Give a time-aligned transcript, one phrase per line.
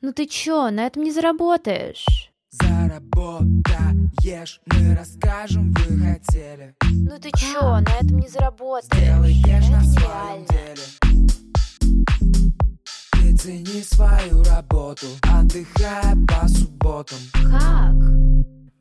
[0.00, 2.30] Ну ты чё, на этом не заработаешь.
[2.50, 9.02] Заработаешь, мы расскажем, вы хотели Ну ты чё, на этом не заработаешь.
[9.02, 10.84] Сделаешь Это на своем деле
[13.12, 18.17] Ты цени свою работу, отдыхая по субботам Как?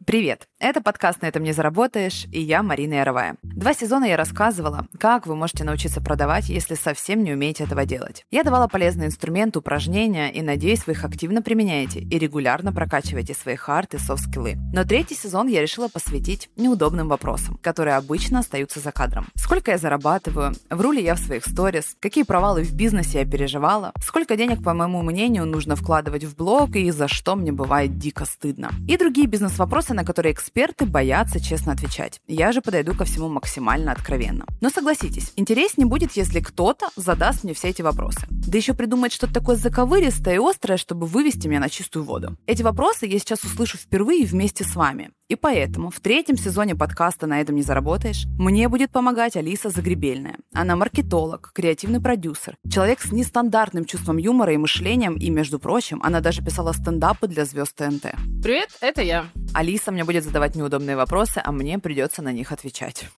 [0.07, 0.47] Привет!
[0.59, 3.35] Это подкаст «На этом не заработаешь» и я, Марина Яровая.
[3.43, 8.25] Два сезона я рассказывала, как вы можете научиться продавать, если совсем не умеете этого делать.
[8.31, 13.55] Я давала полезные инструменты, упражнения и надеюсь, вы их активно применяете и регулярно прокачиваете свои
[13.57, 14.55] хард и софт-скиллы.
[14.73, 19.27] Но третий сезон я решила посвятить неудобным вопросам, которые обычно остаются за кадром.
[19.35, 20.53] Сколько я зарабатываю?
[20.70, 21.98] Вру ли я в своих сторис?
[21.99, 23.91] Какие провалы в бизнесе я переживала?
[24.01, 28.23] Сколько денег, по моему мнению, нужно вкладывать в блог и за что мне бывает дико
[28.23, 28.71] стыдно?
[28.87, 32.21] И другие бизнес-вопросы, на которые эксперты боятся честно отвечать.
[32.27, 34.45] Я же подойду ко всему максимально откровенно.
[34.61, 38.21] Но согласитесь, интереснее будет, если кто-то задаст мне все эти вопросы.
[38.29, 42.37] Да еще придумает что-то такое заковыристое и острое, чтобы вывести меня на чистую воду.
[42.45, 45.11] Эти вопросы я сейчас услышу впервые вместе с вами.
[45.29, 50.37] И поэтому в третьем сезоне подкаста «На этом не заработаешь» мне будет помогать Алиса Загребельная.
[50.53, 56.21] Она маркетолог, креативный продюсер, человек с нестандартным чувством юмора и мышлением, и, между прочим, она
[56.21, 58.13] даже писала стендапы для звезд ТНТ.
[58.41, 59.25] Привет, это я.
[59.53, 63.09] Алиса мне будет задавать неудобные вопросы, а мне придется на них отвечать.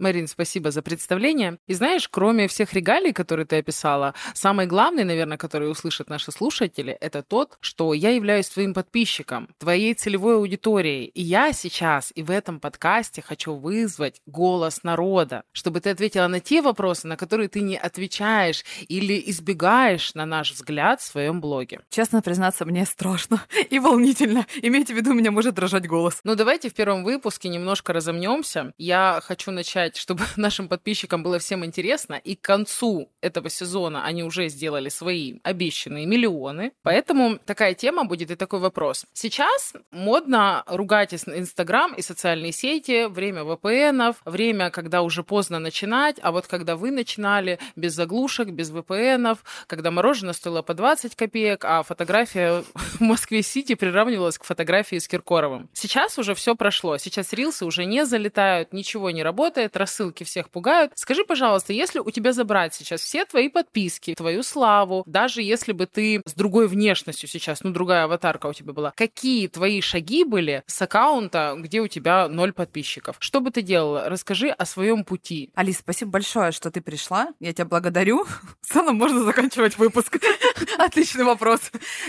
[0.00, 1.58] Марин, спасибо за представление.
[1.66, 6.92] И знаешь, кроме всех регалий, которые ты описала, самый главный, наверное, который услышат наши слушатели,
[6.92, 11.04] это тот, что я являюсь твоим подписчиком, твоей целевой аудиторией.
[11.06, 16.40] И я сейчас и в этом подкасте хочу вызвать голос народа, чтобы ты ответила на
[16.40, 21.80] те вопросы, на которые ты не отвечаешь или избегаешь, на наш взгляд, в своем блоге.
[21.90, 24.46] Честно признаться, мне страшно и волнительно.
[24.62, 26.20] Имейте в виду, у меня может дрожать голос.
[26.24, 28.72] Ну, давайте в первом выпуске немножко разомнемся.
[28.78, 34.22] Я хочу начать, чтобы нашим подписчикам было всем интересно, и к концу этого сезона они
[34.22, 36.72] уже сделали свои обещанные миллионы.
[36.82, 39.06] Поэтому такая тема будет и такой вопрос.
[39.12, 46.32] Сейчас модно ругать Инстаграм и социальные сети, время VPN, время, когда уже поздно начинать, а
[46.32, 51.82] вот когда вы начинали без заглушек, без VPN, когда мороженое стоило по 20 копеек, а
[51.82, 55.68] фотография в Москве-Сити приравнивалась к фотографии с Киркоровым.
[55.72, 56.98] Сейчас уже все прошло.
[56.98, 60.92] Сейчас рилсы уже не залетают, ничего не работает, рассылки всех пугают.
[60.94, 65.86] Скажи, пожалуйста, если у тебя забрать сейчас все твои подписки, твою славу, даже если бы
[65.86, 70.62] ты с другой внешностью сейчас, ну, другая аватарка у тебя была, какие твои шаги были
[70.66, 73.16] с аккаунта, где у тебя ноль подписчиков?
[73.18, 74.08] Что бы ты делала?
[74.08, 75.50] Расскажи о своем пути.
[75.54, 77.28] Алис, спасибо большое, что ты пришла.
[77.40, 78.26] Я тебя благодарю.
[78.62, 80.18] Целом можно заканчивать выпуск.
[80.78, 81.60] Отличный вопрос.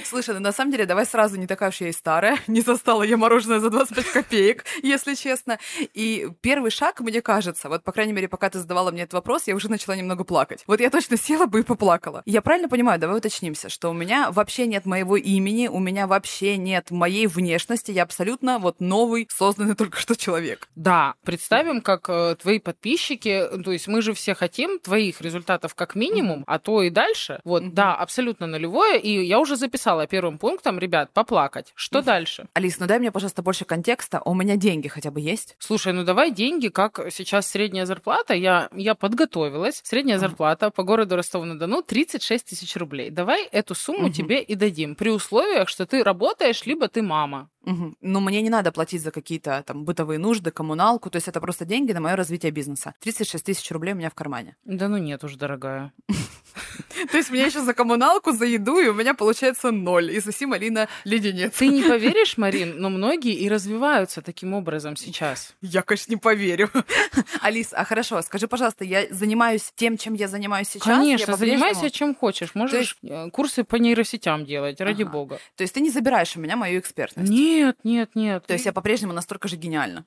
[0.05, 2.37] Слушай, ну на самом деле, давай сразу не такая уж я и старая.
[2.47, 5.59] Не застала я мороженое за 25 копеек, если честно.
[5.93, 9.47] И первый шаг, мне кажется, вот, по крайней мере, пока ты задавала мне этот вопрос,
[9.47, 10.63] я уже начала немного плакать.
[10.67, 12.21] Вот я точно села бы и поплакала.
[12.25, 16.57] Я правильно понимаю, давай уточнимся, что у меня вообще нет моего имени, у меня вообще
[16.57, 20.67] нет моей внешности, я абсолютно вот новый, созданный только что человек.
[20.75, 25.95] Да, представим, как э, твои подписчики, то есть мы же все хотим твоих результатов как
[25.95, 27.39] минимум, а то и дальше.
[27.43, 27.73] Вот, Мгм.
[27.73, 28.99] да, абсолютно нулевое.
[28.99, 31.71] И я уже записала первым пунктом, ребят, поплакать.
[31.75, 32.47] Что дальше?
[32.53, 34.21] Алис, ну дай мне, пожалуйста, больше контекста.
[34.25, 35.55] У меня деньги хотя бы есть?
[35.59, 38.33] Слушай, ну давай деньги, как сейчас средняя зарплата.
[38.33, 39.81] Я, я подготовилась.
[39.83, 43.09] Средняя зарплата по городу Ростова-на-Дону 36 тысяч рублей.
[43.11, 44.13] Давай эту сумму Мгм.
[44.13, 44.95] тебе и дадим.
[44.95, 47.49] При условиях, что ты работаешь, либо ты мама.
[47.63, 47.97] Мгм.
[48.01, 51.09] Но мне не надо платить за какие-то там бытовые нужды, коммуналку.
[51.09, 52.95] То есть это просто деньги на мое развитие бизнеса.
[52.99, 54.55] 36 тысяч рублей у меня в кармане.
[54.65, 55.93] Да ну нет уж, дорогая.
[57.11, 60.11] То есть мне еще за коммуналку, за еду, и у меня получается ноль.
[60.11, 61.53] И соси малина леденец.
[61.53, 65.55] Ты не поверишь, Марин, но многие и развиваются таким образом сейчас.
[65.61, 66.69] Я, конечно, не поверю.
[67.41, 70.83] Алис, а хорошо, скажи, пожалуйста, я занимаюсь тем, чем я занимаюсь сейчас?
[70.83, 72.55] Конечно, занимайся чем хочешь.
[72.55, 75.11] Можешь э, курсы по нейросетям делать, ради Ага.
[75.11, 75.39] бога.
[75.55, 77.31] То есть ты не забираешь у меня мою экспертность?
[77.31, 77.50] Нет,
[77.83, 78.45] нет, нет.
[78.45, 80.05] То есть я по-прежнему настолько же гениальна.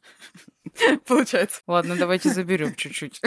[1.06, 1.60] Получается.
[1.66, 3.20] Ладно, давайте заберем чуть-чуть.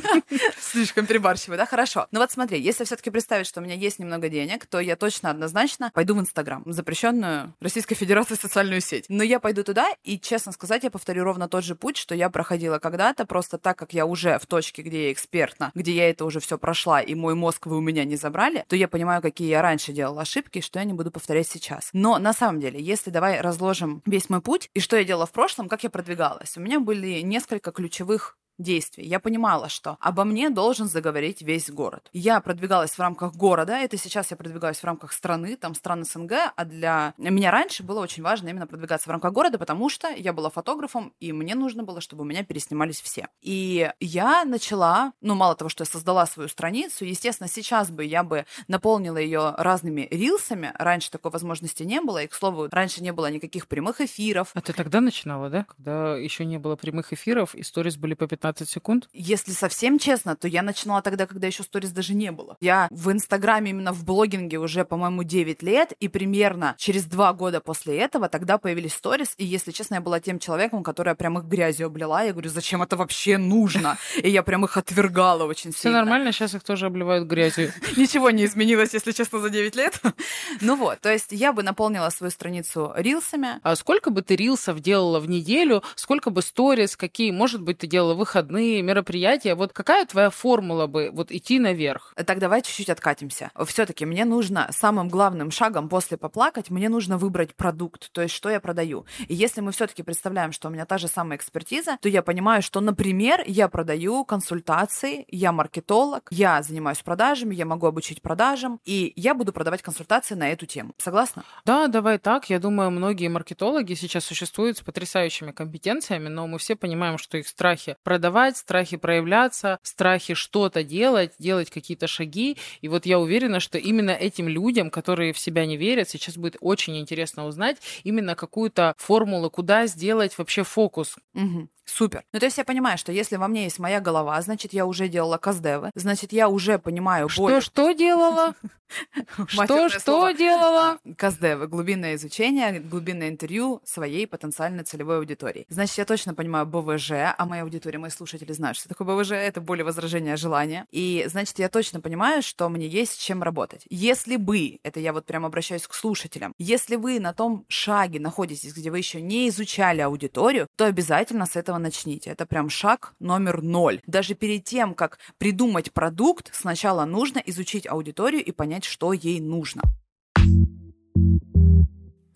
[0.60, 1.66] Слишком перебарщиваю, да?
[1.66, 2.06] Хорошо.
[2.10, 5.30] Ну вот смотри, если все-таки представить, что у меня есть немного денег, то я точно
[5.30, 9.06] однозначно пойду в Инстаграм, запрещенную Российской Федерацией социальную сеть.
[9.08, 12.30] Но я пойду туда, и, честно сказать, я повторю ровно тот же путь, что я
[12.30, 16.24] проходила когда-то, просто так как я уже в точке, где я экспертна, где я это
[16.24, 19.48] уже все прошла, и мой мозг вы у меня не забрали, то я понимаю, какие
[19.48, 21.90] я раньше делала ошибки, что я не буду повторять сейчас.
[21.92, 25.32] Но на самом деле, если давай разложим весь мой путь, и что я делала в
[25.32, 29.06] прошлом, как я продвигалась, у меня были несколько ключевых действий.
[29.06, 32.08] Я понимала, что обо мне должен заговорить весь город.
[32.12, 36.32] Я продвигалась в рамках города, это сейчас я продвигаюсь в рамках страны, там стран СНГ,
[36.54, 40.32] а для меня раньше было очень важно именно продвигаться в рамках города, потому что я
[40.32, 43.28] была фотографом, и мне нужно было, чтобы у меня переснимались все.
[43.42, 48.22] И я начала, ну, мало того, что я создала свою страницу, естественно, сейчас бы я
[48.22, 53.12] бы наполнила ее разными рилсами, раньше такой возможности не было, и, к слову, раньше не
[53.12, 54.50] было никаких прямых эфиров.
[54.54, 55.64] А ты тогда начинала, да?
[55.64, 59.08] Когда еще не было прямых эфиров, и сторис были по 15 секунд?
[59.12, 62.56] Если совсем честно, то я начинала тогда, когда еще сторис даже не было.
[62.60, 67.60] Я в Инстаграме, именно в блогинге уже, по-моему, 9 лет, и примерно через два года
[67.60, 71.44] после этого тогда появились сторис, и, если честно, я была тем человеком, который прям их
[71.44, 72.24] грязью облила.
[72.24, 73.96] Я говорю, зачем это вообще нужно?
[74.22, 75.98] И я прям их отвергала очень Все сильно.
[75.98, 77.72] нормально, сейчас их тоже обливают грязью.
[77.96, 80.00] Ничего не изменилось, если честно, за 9 лет.
[80.60, 83.60] Ну вот, то есть я бы наполнила свою страницу рилсами.
[83.62, 87.86] А сколько бы ты рилсов делала в неделю, сколько бы сторис, какие, может быть, ты
[87.86, 92.12] делала выходные, мероприятия, вот какая твоя формула бы вот идти наверх?
[92.26, 93.50] Так давай чуть-чуть откатимся.
[93.64, 98.50] Все-таки мне нужно самым главным шагом после поплакать, мне нужно выбрать продукт, то есть что
[98.50, 99.06] я продаю.
[99.28, 102.60] И если мы все-таки представляем, что у меня та же самая экспертиза, то я понимаю,
[102.60, 109.14] что, например, я продаю консультации, я маркетолог, я занимаюсь продажами, я могу обучить продажам, и
[109.16, 110.92] я буду продавать консультации на эту тему.
[110.98, 111.42] Согласна?
[111.64, 112.50] Да, давай так.
[112.50, 117.48] Я думаю, многие маркетологи сейчас существуют с потрясающими компетенциями, но мы все понимаем, что их
[117.48, 122.56] страхи продавать, страхи проявляться, страхи что-то делать, делать какие-то шаги.
[122.80, 126.56] И вот я уверена, что именно этим людям, которые в себя не верят, сейчас будет
[126.60, 131.16] очень интересно узнать именно какую-то формулу, куда сделать вообще фокус.
[131.34, 131.68] Мгм.
[131.86, 132.24] Супер.
[132.32, 135.08] Ну, то есть я понимаю, что если во мне есть моя голова, значит, я уже
[135.08, 137.60] делала каздевы, значит, я уже понимаю более...
[137.60, 138.54] Что, что делала?
[139.48, 140.98] Что, что делала?
[141.16, 145.66] КСДВ, глубинное изучение, глубинное интервью своей потенциальной целевой аудитории.
[145.68, 149.60] Значит, я точно понимаю БВЖ, а моя аудитория, мои слушатели знают, что такое БВЖ, это
[149.60, 150.86] более возражение желания.
[150.90, 153.84] И, значит, я точно понимаю, что мне есть с чем работать.
[153.90, 158.72] Если бы, это я вот прям обращаюсь к слушателям, если вы на том шаге находитесь,
[158.72, 162.30] где вы еще не изучали аудиторию, то обязательно с этого начните.
[162.30, 164.00] Это прям шаг номер ноль.
[164.06, 169.82] Даже перед тем, как придумать продукт, сначала нужно изучить аудиторию и понять, что ей нужно.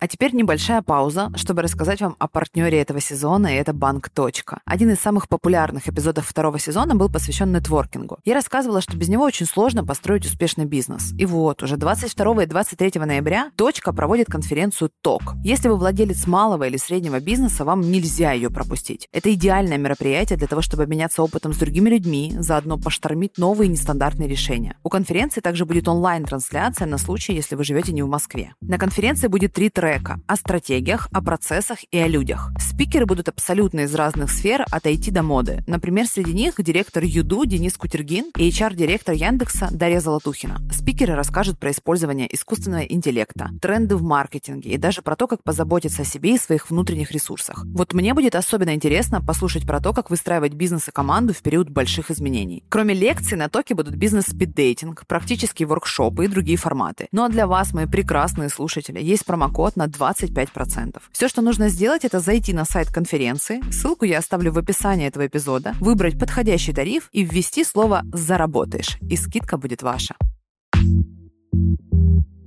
[0.01, 4.09] А теперь небольшая пауза, чтобы рассказать вам о партнере этого сезона, и это Банк.
[4.09, 4.59] Точка.
[4.65, 8.17] Один из самых популярных эпизодов второго сезона был посвящен нетворкингу.
[8.25, 11.13] Я рассказывала, что без него очень сложно построить успешный бизнес.
[11.19, 15.35] И вот, уже 22 и 23 ноября Точка проводит конференцию ТОК.
[15.43, 19.07] Если вы владелец малого или среднего бизнеса, вам нельзя ее пропустить.
[19.13, 24.27] Это идеальное мероприятие для того, чтобы обменяться опытом с другими людьми, заодно поштормить новые нестандартные
[24.27, 24.77] решения.
[24.83, 28.55] У конференции также будет онлайн-трансляция на случай, если вы живете не в Москве.
[28.61, 29.90] На конференции будет три трека
[30.27, 32.51] о стратегиях, о процессах и о людях.
[32.59, 35.63] Спикеры будут абсолютно из разных сфер, от IT до моды.
[35.67, 40.59] Например, среди них директор Юду Денис Кутергин и HR-директор Яндекса Дарья Золотухина.
[40.71, 46.03] Спикеры расскажут про использование искусственного интеллекта, тренды в маркетинге и даже про то, как позаботиться
[46.03, 47.65] о себе и своих внутренних ресурсах.
[47.73, 51.69] Вот мне будет особенно интересно послушать про то, как выстраивать бизнес и команду в период
[51.69, 52.63] больших изменений.
[52.69, 57.07] Кроме лекций, на токе будут бизнес-спиддейтинг, практические воркшопы и другие форматы.
[57.11, 61.01] Ну а для вас, мои прекрасные слушатели, есть промокод на 25%.
[61.11, 65.25] Все, что нужно сделать, это зайти на сайт конференции, ссылку я оставлю в описании этого
[65.25, 70.15] эпизода, выбрать подходящий тариф и ввести слово «заработаешь», и скидка будет ваша.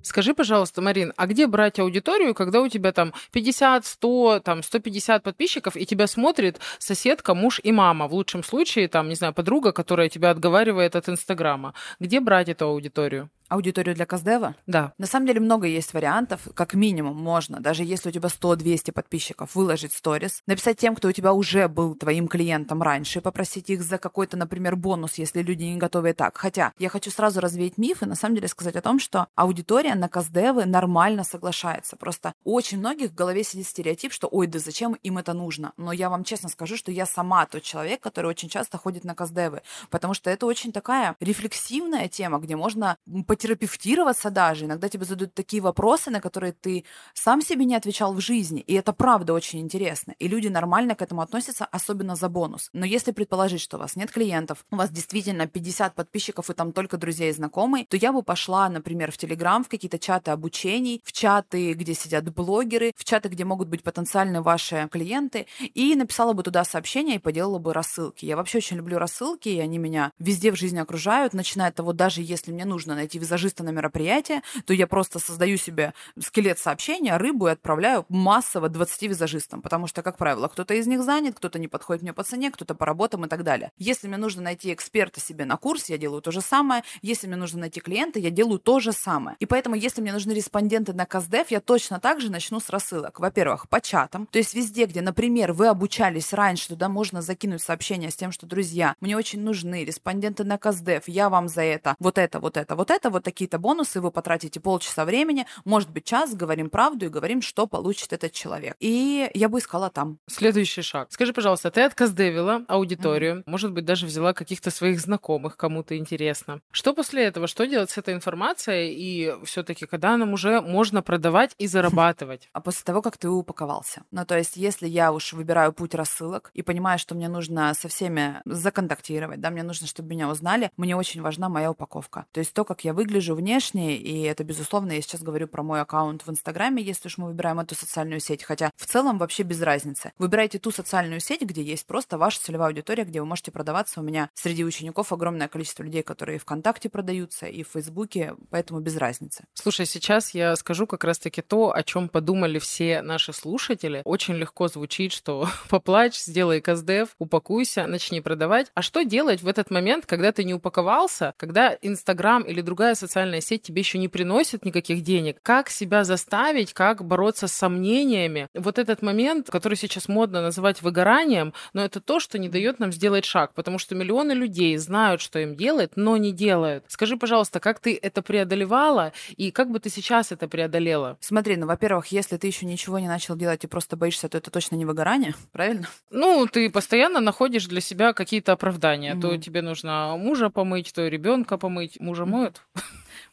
[0.04, 5.22] Скажи, пожалуйста, Марин, а где брать аудиторию, когда у тебя там 50, 100, там 150
[5.22, 9.72] подписчиков, и тебя смотрит соседка, муж и мама, в лучшем случае, там, не знаю, подруга,
[9.72, 11.72] которая тебя отговаривает от Инстаграма.
[12.00, 13.30] Где брать эту аудиторию?
[13.54, 14.56] Аудиторию для Каздева?
[14.66, 14.92] Да.
[14.98, 16.48] На самом деле много есть вариантов.
[16.54, 21.12] Как минимум можно, даже если у тебя 100-200 подписчиков, выложить сторис, написать тем, кто у
[21.12, 25.76] тебя уже был твоим клиентом раньше, попросить их за какой-то, например, бонус, если люди не
[25.76, 26.36] готовы и так.
[26.36, 29.94] Хотя я хочу сразу развеять миф и на самом деле сказать о том, что аудитория
[29.94, 31.94] на Каздевы нормально соглашается.
[31.94, 35.74] Просто очень многих в голове сидит стереотип, что ой, да зачем им это нужно?
[35.76, 39.14] Но я вам честно скажу, что я сама тот человек, который очень часто ходит на
[39.14, 42.96] Каздевы, потому что это очень такая рефлексивная тема, где можно
[43.44, 44.64] потерапевтироваться даже.
[44.64, 48.60] Иногда тебе задают такие вопросы, на которые ты сам себе не отвечал в жизни.
[48.60, 50.14] И это правда очень интересно.
[50.18, 52.70] И люди нормально к этому относятся, особенно за бонус.
[52.72, 56.72] Но если предположить, что у вас нет клиентов, у вас действительно 50 подписчиков и там
[56.72, 61.02] только друзья и знакомые, то я бы пошла, например, в Телеграм, в какие-то чаты обучений,
[61.04, 66.32] в чаты, где сидят блогеры, в чаты, где могут быть потенциальные ваши клиенты, и написала
[66.32, 68.24] бы туда сообщение и поделала бы рассылки.
[68.24, 71.92] Я вообще очень люблю рассылки, и они меня везде в жизни окружают, начиная от того,
[71.92, 77.16] даже если мне нужно найти визажиста на мероприятие, то я просто создаю себе скелет сообщения,
[77.16, 81.58] рыбу и отправляю массово 20 визажистам, потому что, как правило, кто-то из них занят, кто-то
[81.58, 83.72] не подходит мне по цене, кто-то по работам и так далее.
[83.78, 86.84] Если мне нужно найти эксперта себе на курс, я делаю то же самое.
[87.02, 89.36] Если мне нужно найти клиента, я делаю то же самое.
[89.40, 93.20] И поэтому, если мне нужны респонденты на КАЗДЕФ, я точно так же начну с рассылок.
[93.20, 98.10] Во-первых, по чатам, то есть везде, где, например, вы обучались раньше, туда можно закинуть сообщение
[98.10, 102.18] с тем, что, друзья, мне очень нужны респонденты на КАЗДЕФ, я вам за это, вот
[102.18, 106.34] это, вот это, вот это, вот такие-то бонусы, вы потратите полчаса времени, может быть, час,
[106.34, 108.76] говорим правду и говорим, что получит этот человек.
[108.80, 110.18] И я бы искала там.
[110.26, 111.08] Следующий шаг.
[111.10, 113.44] Скажи, пожалуйста, ты отказдевила аудиторию, mm-hmm.
[113.46, 116.60] может быть, даже взяла каких-то своих знакомых, кому-то интересно.
[116.70, 117.46] Что после этого?
[117.46, 118.94] Что делать с этой информацией?
[118.94, 122.48] И все-таки, когда нам уже можно продавать и зарабатывать?
[122.54, 124.02] А после того, как ты упаковался.
[124.10, 127.88] Ну, то есть, если я уж выбираю путь рассылок и понимаю, что мне нужно со
[127.88, 132.26] всеми законтактировать, да, мне нужно, чтобы меня узнали, мне очень важна моя упаковка.
[132.32, 133.03] То есть то, как я выгляжу
[133.34, 137.26] внешне, и это, безусловно, я сейчас говорю про мой аккаунт в Инстаграме, если уж мы
[137.26, 140.12] выбираем эту социальную сеть, хотя в целом вообще без разницы.
[140.18, 144.00] Выбирайте ту социальную сеть, где есть просто ваша целевая аудитория, где вы можете продаваться.
[144.00, 148.96] У меня среди учеников огромное количество людей, которые ВКонтакте продаются, и в Фейсбуке, поэтому без
[148.96, 149.44] разницы.
[149.54, 154.02] Слушай, сейчас я скажу как раз-таки то, о чем подумали все наши слушатели.
[154.04, 158.70] Очень легко звучит, что поплачь, сделай КСДФ, упакуйся, начни продавать.
[158.74, 163.40] А что делать в этот момент, когда ты не упаковался, когда Инстаграм или другая социальная
[163.40, 165.38] сеть тебе еще не приносит никаких денег?
[165.42, 168.48] Как себя заставить, как бороться с сомнениями?
[168.54, 172.92] Вот этот момент, который сейчас модно называть выгоранием, но это то, что не дает нам
[172.92, 176.84] сделать шаг, потому что миллионы людей знают, что им делать, но не делают.
[176.88, 181.16] Скажи, пожалуйста, как ты это преодолевала и как бы ты сейчас это преодолела?
[181.20, 184.50] Смотри, ну, во-первых, если ты еще ничего не начал делать и просто боишься, то это
[184.50, 185.88] точно не выгорание, правильно?
[186.10, 189.14] Ну, ты постоянно находишь для себя какие-то оправдания.
[189.14, 189.20] Mm-hmm.
[189.20, 192.00] То тебе нужно мужа помыть, то ребенка помыть.
[192.00, 192.62] Мужа моют?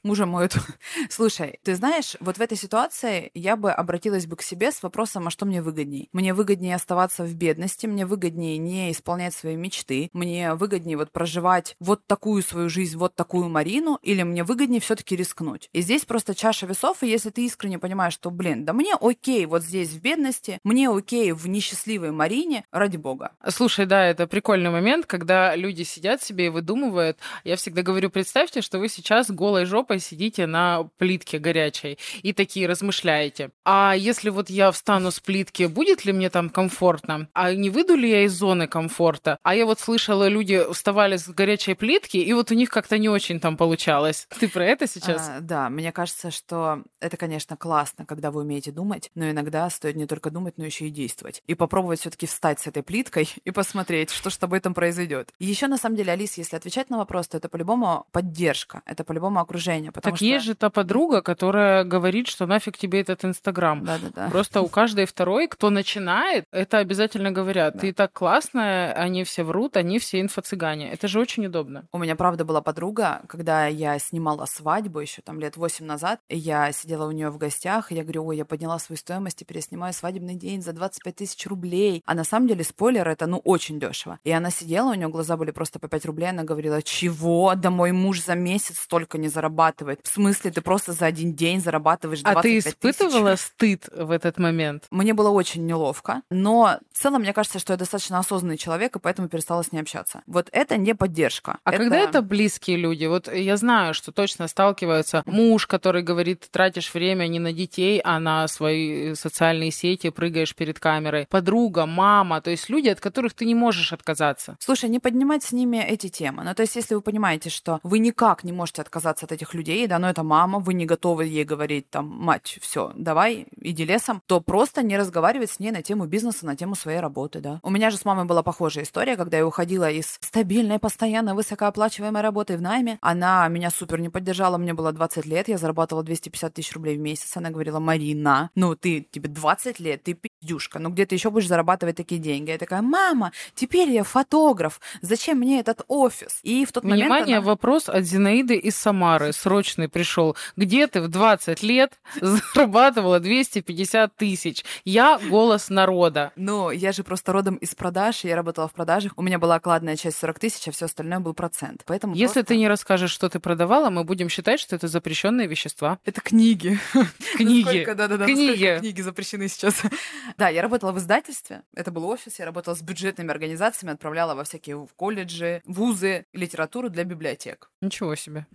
[0.04, 0.56] мужа моют.
[1.10, 5.28] Слушай, ты знаешь, вот в этой ситуации я бы обратилась бы к себе с вопросом,
[5.28, 6.10] а что мне выгодней?
[6.14, 11.76] Мне выгоднее оставаться в бедности, мне выгоднее не исполнять свои мечты, мне выгоднее вот проживать
[11.80, 15.70] вот такую свою жизнь, вот такую Марину, или мне выгоднее все-таки рискнуть.
[15.74, 19.46] И здесь просто чаша весов, и если ты искренне понимаешь, что, блин, да мне окей
[19.46, 23.32] вот здесь в бедности, мне окей в несчастливой Марине, ради бога.
[23.48, 27.18] Слушай, да, это прикольный момент, когда люди сидят себе и выдумывают.
[27.44, 32.68] Я всегда говорю, представьте, что вы сейчас голой жопой сидите на плитке горячей и такие
[32.68, 33.52] размышляете.
[33.66, 37.30] А если вот я встану с плитки, будет ли мне там комфортно?
[37.34, 39.40] А не выйду ли я из зоны комфорта?
[39.44, 43.10] А я вот слышала, люди вставали с горячей плитки, и вот у них как-то не
[43.10, 44.28] очень там получалось.
[44.40, 45.30] Ты про это сейчас?
[45.30, 49.96] А, да, мне кажется, что это, конечно, классно, когда вы умеете думать, но иногда стоит
[49.96, 51.42] не только думать, но еще и действовать.
[51.48, 55.30] И попробовать все-таки встать с этой плиткой и посмотреть, что с тобой там произойдет.
[55.40, 59.40] Еще на самом деле, Алис, если отвечать на вопрос, то это по-любому поддержка, это по-любому
[59.40, 59.61] окружение.
[60.02, 60.26] Так что...
[60.26, 63.84] есть же та подруга, которая говорит, что нафиг тебе этот Инстаграм.
[63.84, 64.30] Да, да, да.
[64.30, 67.76] Просто у каждой второй, кто начинает, это обязательно говорят.
[67.76, 67.80] Да.
[67.80, 70.92] Ты так классная, они все врут, они все инфо-цыгане.
[70.92, 71.86] Это же очень удобно.
[71.92, 76.72] У меня, правда, была подруга, когда я снимала свадьбу еще там лет восемь назад, я
[76.72, 79.62] сидела у нее в гостях, и я говорю, ой, я подняла свою стоимость, теперь я
[79.62, 82.02] снимаю свадебный день за 25 тысяч рублей.
[82.06, 84.20] А на самом деле, спойлер, это, ну, очень дешево.
[84.24, 87.54] И она сидела, у нее глаза были просто по 5 рублей, она говорила, чего?
[87.56, 90.00] Да мой муж за месяц столько не зарабатывает.
[90.04, 93.46] В смысле, ты просто за один день зарабатываешь 25 А ты испытывала тысяч?
[93.46, 94.86] стыд в этот момент?
[94.92, 99.00] Мне было очень неловко, но в целом мне кажется, что я достаточно осознанный человек, и
[99.00, 100.22] поэтому перестала с ней общаться.
[100.28, 101.60] Вот это не поддержка.
[101.64, 101.84] А это...
[101.84, 103.06] когда это близкие люди?
[103.06, 108.20] Вот я знаю, что точно сталкиваются муж, который говорит, тратишь время не на детей, а
[108.20, 111.28] на свои социальные сети, прыгаешь перед камерой.
[111.30, 114.56] Подруга, мама, то есть люди, от которых ты не можешь отказаться.
[114.60, 116.44] Слушай, не поднимать с ними эти темы.
[116.44, 119.88] Ну, то есть если вы понимаете, что вы никак не можете отказаться от этих людей,
[119.88, 124.22] да, но это мама, вы не готовы ей говорить, там, мать, все, давай, иди лесом,
[124.26, 127.60] то просто не разговаривать с ней на тему бизнеса, на тему своей работы, да.
[127.64, 132.22] У меня же с мамой была похожая история, когда я уходила из стабильной, постоянно высокооплачиваемой
[132.22, 132.98] работы в найме.
[133.02, 137.00] Она меня супер не поддержала, мне было 20 лет, я зарабатывала 250 тысяч рублей в
[137.00, 137.36] месяц.
[137.38, 141.48] Она говорила, Марина, ну ты, тебе 20 лет, ты пиздюшка, ну где ты еще будешь
[141.48, 142.52] зарабатывать такие деньги?
[142.52, 146.40] Я такая, мама, теперь я фотограф, зачем мне этот офис?
[146.44, 147.46] И в тот Внимание, момент Внимание, она...
[147.46, 154.64] вопрос от Зинаиды из Самары, срочный пришел где ты в 20 лет зарабатывала 250 тысяч?
[154.86, 156.32] Я голос народа.
[156.36, 159.14] Ну, я же просто родом из продаж, я работала в продажах.
[159.16, 161.84] У меня была окладная часть 40 тысяч, а все остальное был процент.
[161.86, 162.44] Поэтому Если просто...
[162.46, 166.00] ты не расскажешь, что ты продавала, мы будем считать, что это запрещенные вещества.
[166.06, 166.80] Это книги.
[167.38, 167.86] Книги.
[167.86, 168.26] Да-да-да.
[168.26, 168.78] Книги.
[168.80, 169.82] Книги запрещены сейчас.
[170.38, 171.64] Да, я работала в издательстве.
[171.76, 172.40] Это был офис.
[172.40, 177.70] Я работала с бюджетными организациями, отправляла во всякие колледжи, вузы, литературу для библиотек.
[177.82, 178.48] Ничего себе.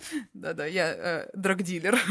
[0.57, 0.67] Да-да.
[0.67, 2.01] Я э, драгдилер.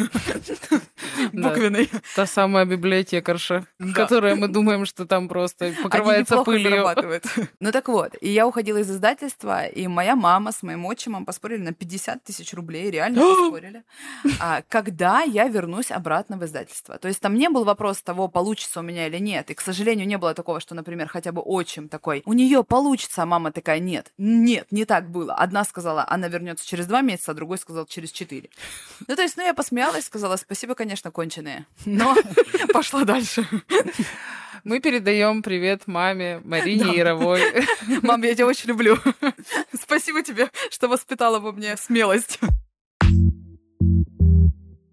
[1.31, 1.49] Да.
[1.49, 1.89] Буквенный.
[2.15, 3.93] Та самая библиотекарша, Да.
[3.93, 6.85] которая мы думаем, что там просто покрывается пылью.
[7.59, 11.61] Ну так вот, и я уходила из издательства, и моя мама с моим отчимом поспорили
[11.61, 13.83] на 50 тысяч рублей, реально поспорили,
[14.39, 16.97] а, когда я вернусь обратно в издательство.
[16.97, 19.49] То есть там не был вопрос того, получится у меня или нет.
[19.51, 23.23] И, к сожалению, не было такого, что, например, хотя бы отчим такой, у нее получится,
[23.23, 24.11] а мама такая, нет.
[24.17, 25.33] Нет, не так было.
[25.33, 28.34] Одна сказала, она вернется через два месяца, а другой сказал через четыре.
[29.07, 31.65] Ну, то есть, ну, я посмеялась, сказала, спасибо, конечно, конченые.
[31.85, 32.15] Но
[32.73, 33.47] пошла дальше.
[34.63, 36.91] Мы передаем привет маме Марине Да.
[36.91, 37.41] Яровой.
[38.01, 38.97] Мам, я тебя очень люблю.
[39.79, 42.39] Спасибо тебе, что воспитала во мне смелость.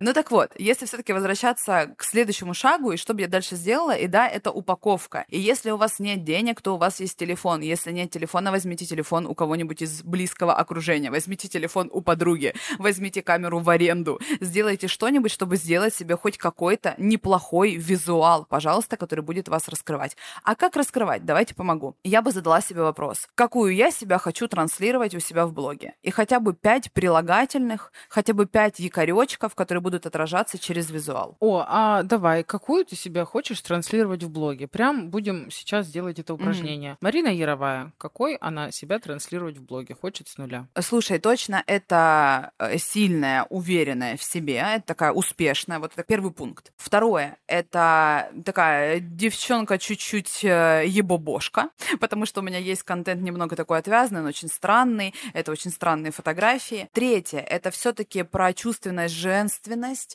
[0.04, 3.92] Ну так вот, если все-таки возвращаться к следующему шагу, и что бы я дальше сделала,
[3.92, 5.24] и да, это упаковка.
[5.28, 7.60] И если у вас нет денег, то у вас есть телефон.
[7.60, 11.12] Если нет телефона, возьмите телефон у кого-нибудь из близкого окружения.
[11.12, 12.52] Возьмите телефон у подруги.
[12.78, 14.20] Возьмите камеру в аренду.
[14.40, 20.16] Сделайте что-нибудь, чтобы сделать себе хоть какой-то неплохой визуал, пожалуйста, который будет вас раскрывать.
[20.42, 21.24] А как раскрывать?
[21.24, 21.96] Давайте помогу.
[22.02, 23.28] Я бы задала себе вопрос.
[23.36, 25.94] Какую я себя хочу транслировать у себя в блоге?
[26.02, 31.36] И хотя бы пять прилагательных, хотя бы пять якоречков, которые будут отражаться через визуал.
[31.40, 34.66] О, а давай, какую ты себя хочешь транслировать в блоге?
[34.68, 36.96] Прям будем сейчас делать это упражнение.
[37.00, 40.66] Марина Яровая, какой она себя транслировать в блоге хочет с нуля?
[40.80, 46.72] Слушай, точно это э, сильная, уверенная в себе, это такая успешная, вот это первый пункт.
[46.76, 51.70] Второе, это такая девчонка чуть-чуть э, ебобошка,
[52.00, 56.12] потому что у меня есть контент немного такой отвязный, но очень странный, это очень странные
[56.12, 56.88] фотографии.
[56.92, 59.62] Третье, это все-таки про чувственность, женственность.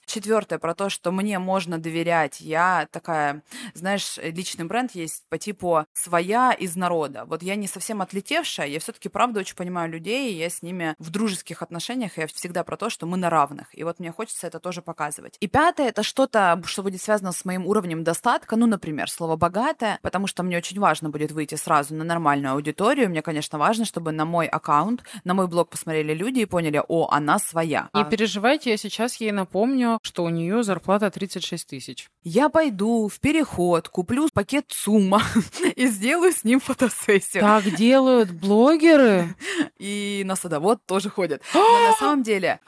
[0.05, 2.39] Четвертое, про то, что мне можно доверять.
[2.39, 3.43] Я такая,
[3.73, 7.25] знаешь, личный бренд есть по типу своя из народа.
[7.25, 11.09] Вот я не совсем отлетевшая, я все-таки правда очень понимаю людей, я с ними в
[11.09, 13.77] дружеских отношениях, и я всегда про то, что мы на равных.
[13.77, 15.35] И вот мне хочется это тоже показывать.
[15.39, 19.99] И пятое, это что-то, что будет связано с моим уровнем достатка, ну, например, слово «богатое»,
[20.01, 23.09] потому что мне очень важно будет выйти сразу на нормальную аудиторию.
[23.09, 27.09] Мне, конечно, важно, чтобы на мой аккаунт, на мой блог посмотрели люди и поняли, о,
[27.11, 27.89] она своя.
[27.93, 29.56] Не А переживайте, я сейчас ей напомню,
[30.03, 32.09] что у нее зарплата 36 тысяч.
[32.23, 35.21] Я пойду в переход, куплю пакет сумма
[35.75, 37.41] и сделаю с ним фотосессию.
[37.41, 39.35] Так делают блогеры?
[39.77, 41.41] И на садовод тоже ходят.
[41.53, 42.59] Но на самом деле,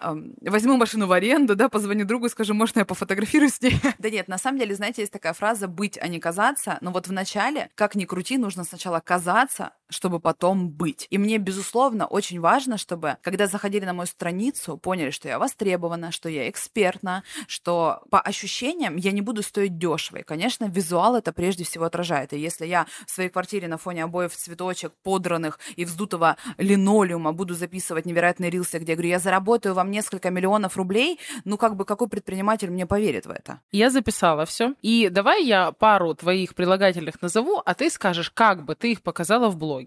[0.42, 3.76] возьму машину в аренду, да, позвоню другу и скажу, можно я пофотографирую с ней?
[4.00, 7.08] Да нет, на самом деле, знаете, есть такая фраза «быть, а не казаться», но вот
[7.08, 11.08] в начале, как ни крути, нужно сначала казаться, чтобы потом быть.
[11.10, 16.12] И мне, безусловно, очень важно, чтобы, когда заходили на мою страницу, поняли, что я востребована,
[16.12, 20.18] что я экспертна, что по ощущениям я не буду стоить дешево.
[20.18, 22.34] И, конечно, визуал это прежде всего отражает.
[22.34, 27.54] И если я в своей квартире на фоне обоев цветочек, подранных и вздутого линолеума буду
[27.56, 31.86] записывать невероятные рилсы, где я говорю, я заработаю вам несколько миллионов рублей, ну как бы
[31.86, 33.62] какой предприниматель мне поверит в это?
[33.72, 34.74] Я записала все.
[34.82, 39.50] И давай я пару твоих прилагательных назову, а ты скажешь, как бы ты их показала
[39.50, 39.79] в блоге.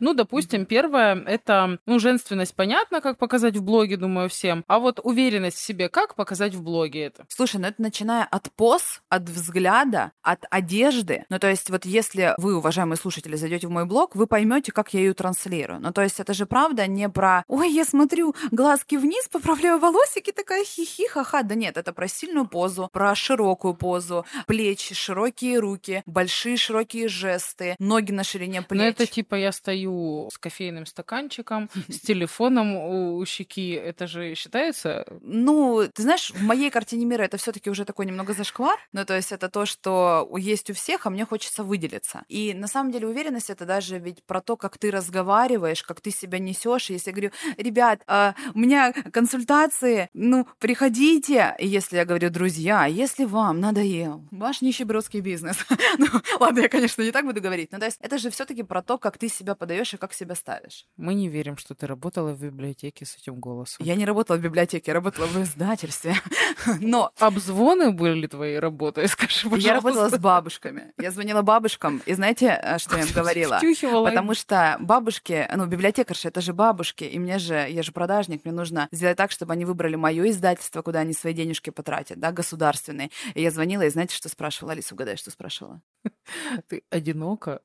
[0.00, 4.64] Ну, допустим, первое— это, ну, женственность, понятно, как показать в блоге, думаю, всем.
[4.66, 7.24] А вот уверенность в себе, как показать в блоге это?
[7.28, 11.24] Слушай, ну это начиная от поз, от взгляда, от одежды.
[11.28, 14.94] Ну, то есть, вот если вы, уважаемые слушатели, зайдете в мой блог, вы поймете, как
[14.94, 15.80] я ее транслирую.
[15.80, 20.32] Ну, то есть, это же правда не про ой, я смотрю, глазки вниз, поправляю волосики,
[20.32, 21.42] такая хихи, ха-ха.
[21.42, 27.76] Да нет, это про сильную позу, про широкую позу, плечи, широкие руки, большие широкие жесты,
[27.78, 28.80] ноги на ширине плеч.
[28.80, 33.70] Ну, это типа я стою с кофейным стаканчиком, с телефоном у щеки.
[33.70, 38.32] Это же считается Ну, ты знаешь, в моей картине мира это все-таки уже такой немного
[38.32, 38.78] зашквар.
[38.92, 42.22] Ну, то есть это то, что есть у всех, а мне хочется выделиться.
[42.28, 46.10] И на самом деле уверенность это даже ведь про то, как ты разговариваешь, как ты
[46.10, 46.90] себя несешь.
[46.90, 51.54] Если я говорю, ребят, а, у меня консультации, ну, приходите.
[51.58, 55.56] И если я говорю, друзья, если вам надоел ваш нищебродский бизнес.
[55.98, 56.06] ну,
[56.40, 57.72] ладно, я, конечно, не так буду говорить.
[57.72, 60.34] Но то есть это же все-таки про то, как ты себя подаешь и как себя
[60.34, 60.86] ставишь.
[60.96, 63.84] Мы не верим, что ты работала в библиотеке с этим голосом.
[63.84, 66.14] Я не работала в библиотеке, я работала в издательстве.
[66.80, 69.68] Но Обзвоны были твоей работой, скажи, пожалуйста.
[69.68, 70.92] Я работала с бабушками.
[70.98, 73.58] Я звонила бабушкам, и знаете, э, что я им говорила?
[73.58, 74.08] Втюхивала.
[74.08, 78.54] Потому что бабушки, ну, библиотекарши, это же бабушки, и мне же, я же продажник, мне
[78.54, 83.10] нужно сделать так, чтобы они выбрали мое издательство, куда они свои денежки потратят, да, государственные.
[83.34, 84.72] И я звонила, и знаете, что спрашивала?
[84.72, 85.80] Алиса, угадай, что спрашивала?
[86.68, 87.60] Ты одинока.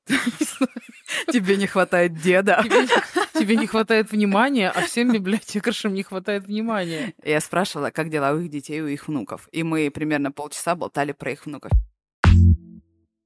[1.32, 2.62] Тебе не хватает деда.
[2.64, 2.88] Тебе,
[3.34, 7.14] тебе не хватает внимания, а всем библиотекаршам не хватает внимания.
[7.24, 9.48] Я спрашивала, как дела у их детей, у их внуков.
[9.52, 11.72] И мы примерно полчаса болтали про их внуков.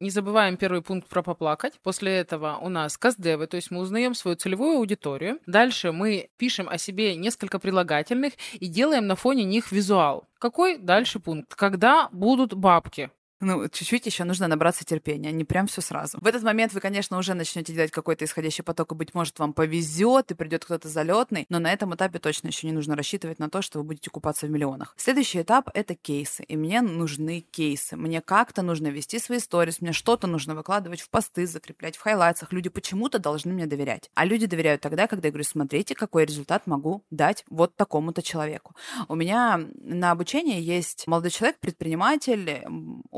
[0.02, 1.80] Не забываем первый пункт про поплакать.
[1.82, 5.40] После этого у нас каздевы, то есть мы узнаем свою целевую аудиторию.
[5.46, 10.28] Дальше мы пишем о себе несколько прилагательных и делаем на фоне них визуал.
[10.38, 11.56] Какой дальше пункт?
[11.56, 13.10] Когда будут бабки?
[13.42, 16.18] Ну, чуть-чуть еще нужно набраться терпения, не прям все сразу.
[16.22, 19.52] В этот момент вы, конечно, уже начнете делать какой-то исходящий поток, и, быть может, вам
[19.52, 23.50] повезет, и придет кто-то залетный, но на этом этапе точно еще не нужно рассчитывать на
[23.50, 24.94] то, что вы будете купаться в миллионах.
[24.98, 27.98] Следующий этап— это кейсы, и мне нужны кейсы.
[27.98, 32.54] Мне как-то нужно вести свои сторис, мне что-то нужно выкладывать в посты, закреплять в хайлайтсах.
[32.54, 34.10] Люди почему-то должны мне доверять.
[34.14, 38.76] А люди доверяют тогда, когда я говорю, смотрите, какой результат могу дать вот такому-то человеку.
[39.10, 42.64] У меня на обучении есть молодой человек, предприниматель,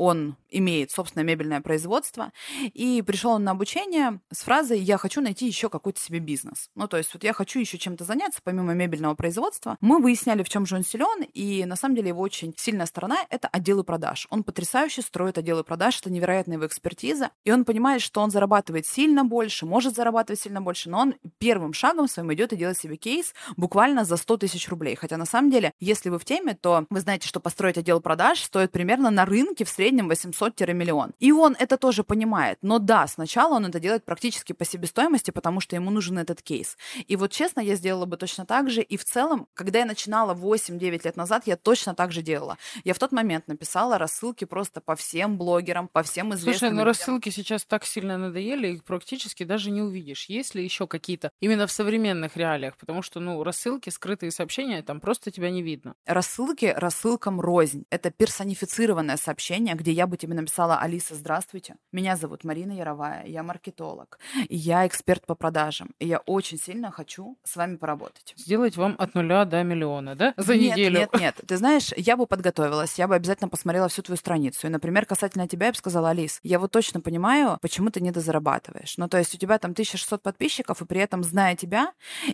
[0.08, 2.32] он имеет собственное мебельное производство,
[2.72, 6.70] и пришел он на обучение с фразой «я хочу найти еще какой-то себе бизнес».
[6.74, 9.76] Ну, то есть вот я хочу еще чем-то заняться, помимо мебельного производства.
[9.80, 13.18] Мы выясняли, в чем же он силен, и на самом деле его очень сильная сторона—
[13.30, 14.26] это отделы продаж.
[14.30, 18.86] Он потрясающе строит отделы продаж, это невероятная его экспертиза, и он понимает, что он зарабатывает
[18.86, 22.96] сильно больше, может зарабатывать сильно больше, но он первым шагом своим идет и делает себе
[22.96, 24.96] кейс буквально за 100 тысяч рублей.
[24.96, 28.40] Хотя на самом деле, если вы в теме, то вы знаете, что построить отдел продаж
[28.40, 31.12] стоит примерно на рынке в среднем 800-миллион.
[31.18, 32.58] И он это тоже понимает.
[32.62, 36.76] Но да, сначала он это делает практически по себестоимости, потому что ему нужен этот кейс.
[37.06, 38.82] И вот честно, я сделала бы точно так же.
[38.82, 42.58] И в целом, когда я начинала 8-9 лет назад, я точно так же делала.
[42.84, 46.70] Я в тот момент написала рассылки просто по всем блогерам, по всем известным.
[46.70, 50.26] Слушай, ну рассылки сейчас так сильно надоели, их практически даже не увидишь.
[50.26, 52.76] Есть ли еще какие-то именно в современных реалиях?
[52.76, 55.94] Потому что, ну, рассылки, скрытые сообщения, там просто тебя не видно.
[56.06, 57.84] Рассылки рассылкам рознь.
[57.90, 63.42] Это персонифицированное сообщение, где я бы тебе написала, Алиса, здравствуйте, меня зовут Марина Яровая, я
[63.42, 68.34] маркетолог, я эксперт по продажам, и я очень сильно хочу с вами поработать.
[68.36, 70.34] Сделать вам от нуля до миллиона, да?
[70.36, 70.98] За нет, неделю?
[71.00, 74.66] Нет, нет, Ты знаешь, я бы подготовилась, я бы обязательно посмотрела всю твою страницу.
[74.66, 78.96] И, например, касательно тебя, я бы сказала, Алис, я вот точно понимаю, почему ты недозарабатываешь.
[78.98, 81.92] Ну, то есть у тебя там 1600 подписчиков, и при этом, зная тебя,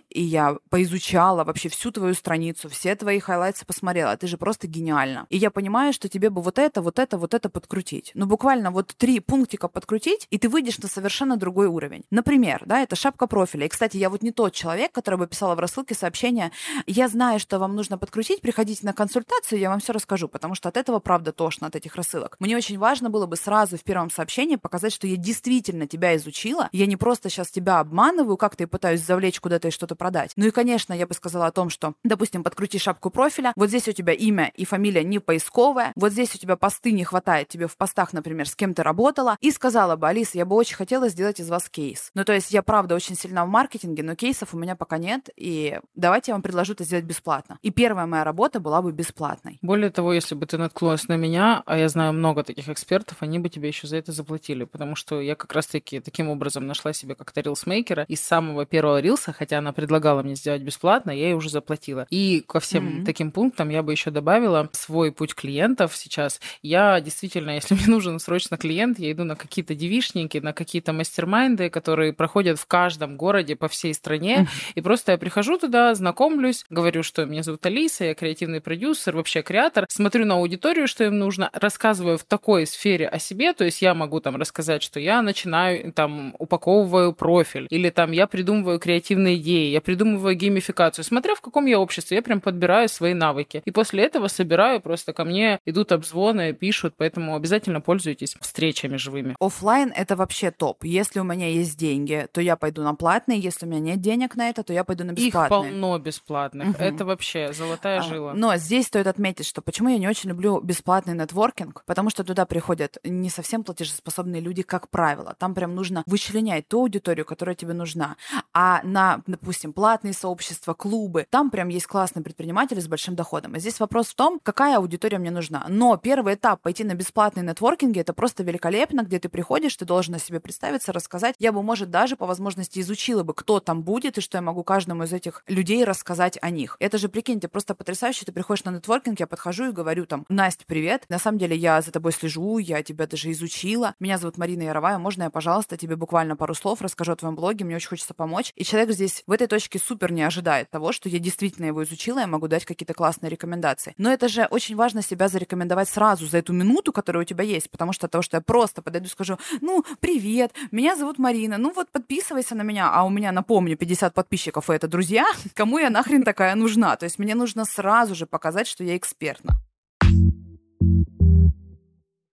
[0.09, 5.25] и я поизучала вообще всю твою страницу, все твои хайлайтсы посмотрела, ты же просто гениальна.
[5.29, 8.11] И я понимаю, что тебе бы вот это, вот это, вот это подкрутить.
[8.13, 12.03] Ну, буквально вот три пунктика подкрутить, и ты выйдешь на совершенно другой уровень.
[12.11, 13.65] Например, да, это шапка профиля.
[13.65, 16.51] И, кстати, я вот не тот человек, который бы писала в рассылке сообщение,
[16.87, 20.69] я знаю, что вам нужно подкрутить, приходите на консультацию, я вам все расскажу, потому что
[20.69, 22.35] от этого, правда, тошно, от этих рассылок.
[22.39, 26.69] Мне очень важно было бы сразу в первом сообщении показать, что я действительно тебя изучила,
[26.71, 30.31] я не просто сейчас тебя обманываю, как-то и пытаюсь завлечь куда-то и что-то продать.
[30.35, 33.87] Ну и, конечно, я бы сказала о том, что, допустим, подкрути шапку профиля, вот здесь
[33.87, 37.67] у тебя имя и фамилия не поисковая, вот здесь у тебя посты не хватает тебе
[37.67, 41.09] в постах, например, с кем ты работала, и сказала бы, Алиса, я бы очень хотела
[41.09, 42.11] сделать из вас кейс.
[42.13, 45.29] Ну, то есть я, правда, очень сильна в маркетинге, но кейсов у меня пока нет,
[45.35, 47.59] и давайте я вам предложу это сделать бесплатно.
[47.61, 49.59] И первая моя работа была бы бесплатной.
[49.61, 53.39] Более того, если бы ты наткнулась на меня, а я знаю много таких экспертов, они
[53.39, 57.15] бы тебе еще за это заплатили, потому что я как раз-таки таким образом нашла себе
[57.15, 61.49] как-то рилсмейкера из самого первого рилса, хотя она предлагала мне сделать бесплатно, я ей уже
[61.49, 62.07] заплатила.
[62.09, 63.05] И ко всем mm-hmm.
[63.05, 66.39] таким пунктам я бы еще добавила свой путь клиентов сейчас.
[66.61, 71.69] Я действительно, если мне нужен срочно клиент, я иду на какие-то девишники, на какие-то мастер-майнды,
[71.69, 77.03] которые проходят в каждом городе по всей стране, и просто я прихожу туда, знакомлюсь, говорю,
[77.03, 81.49] что меня зовут Алиса, я креативный продюсер, вообще креатор, смотрю на аудиторию, что им нужно,
[81.53, 85.91] рассказываю в такой сфере о себе, то есть я могу там рассказать, что я начинаю,
[85.93, 91.65] там, упаковываю профиль, или там я придумываю креативные идеи, я придумываю геймификацию, смотря в каком
[91.65, 93.61] я обществе, я прям подбираю свои навыки.
[93.65, 99.35] И после этого собираю, просто ко мне идут обзвоны, пишут, поэтому обязательно пользуйтесь встречами живыми.
[99.39, 100.83] Оффлайн— это вообще топ.
[100.83, 104.35] Если у меня есть деньги, то я пойду на платные, если у меня нет денег
[104.35, 105.69] на это, то я пойду на бесплатные.
[105.69, 106.69] Их полно бесплатных.
[106.69, 106.77] Угу.
[106.83, 108.33] Это вообще золотая а, жила.
[108.33, 112.45] Но здесь стоит отметить, что почему я не очень люблю бесплатный нетворкинг, потому что туда
[112.45, 115.35] приходят не совсем платежеспособные люди, как правило.
[115.37, 118.17] Там прям нужно вычленять ту аудиторию, которая тебе нужна.
[118.53, 123.55] А на, допустим, платные сообщества, клубы, там прям есть классные предприниматели с большим доходом.
[123.55, 125.65] И здесь вопрос в том, какая аудитория мне нужна.
[125.69, 130.15] Но первый этап пойти на бесплатные нетворкинги это просто великолепно, где ты приходишь, ты должен
[130.15, 131.35] о себе представиться, рассказать.
[131.37, 134.63] Я бы, может, даже по возможности изучила бы, кто там будет и что я могу
[134.63, 136.77] каждому из этих людей рассказать о них.
[136.79, 138.25] Это же, прикиньте, просто потрясающе.
[138.25, 141.05] Ты приходишь на нетворкинг, я подхожу и говорю там, Настя, привет.
[141.07, 143.93] На самом деле я за тобой слежу, я тебя даже изучила.
[143.99, 144.97] Меня зовут Марина Яровая.
[144.97, 147.65] Можно я, пожалуйста, тебе буквально пару слов расскажу о твоем блоге?
[147.65, 148.51] Мне очень хочется помочь.
[148.55, 152.19] И человек здесь в этой точке супер не ожидает того, что я действительно его изучила,
[152.19, 153.93] я могу дать какие-то классные рекомендации.
[153.97, 157.69] Но это же очень важно себя зарекомендовать сразу за эту минуту, которая у тебя есть,
[157.69, 161.71] потому что того, что я просто подойду и скажу, ну, привет, меня зовут Марина, ну
[161.73, 165.89] вот подписывайся на меня, а у меня, напомню, 50 подписчиков, и это друзья, кому я
[165.89, 166.95] нахрен такая нужна?
[166.95, 169.55] То есть мне нужно сразу же показать, что я экспертна.